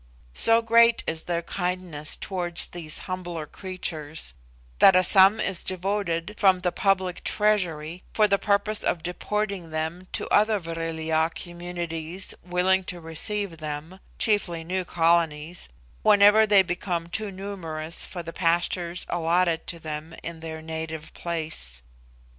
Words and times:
So 0.33 0.63
great 0.63 1.03
is 1.05 1.25
their 1.25 1.43
kindness 1.43 2.17
towards 2.17 2.69
these 2.69 2.97
humbler 3.05 3.45
creatures, 3.45 4.33
that 4.79 4.95
a 4.95 5.03
sum 5.03 5.39
is 5.39 5.63
devoted 5.63 6.33
from 6.39 6.61
the 6.61 6.71
public 6.71 7.23
treasury 7.23 8.01
for 8.11 8.27
the 8.27 8.39
purpose 8.39 8.83
of 8.83 9.03
deporting 9.03 9.69
them 9.69 10.07
to 10.13 10.27
other 10.29 10.57
Vril 10.57 10.99
ya 10.99 11.29
communities 11.29 12.33
willing 12.43 12.83
to 12.85 12.99
receive 12.99 13.59
them 13.59 13.99
(chiefly 14.17 14.63
new 14.63 14.83
colonies), 14.83 15.69
whenever 16.01 16.47
they 16.47 16.63
become 16.63 17.05
too 17.07 17.29
numerous 17.29 18.03
for 18.03 18.23
the 18.23 18.33
pastures 18.33 19.05
allotted 19.07 19.67
to 19.67 19.77
them 19.79 20.15
in 20.23 20.39
their 20.39 20.63
native 20.63 21.13
place. 21.13 21.83